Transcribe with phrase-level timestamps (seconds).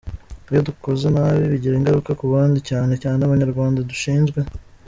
[0.51, 4.39] Iyo dukoze nabi, bigira ingaruka ku bandi, cyane cyane Abanyarwanda dushinzwe.